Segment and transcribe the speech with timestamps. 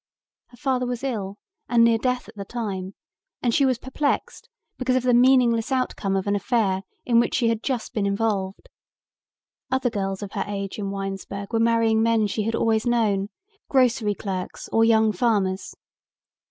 [0.47, 1.37] Her father was ill
[1.69, 2.95] and near death at the time
[3.43, 7.49] and she was perplexed because of the meaningless outcome of an affair in which she
[7.49, 8.67] had just been involved.
[9.71, 13.29] Other girls of her age in Winesburg were marrying men she had always known,
[13.69, 15.75] grocery clerks or young farmers.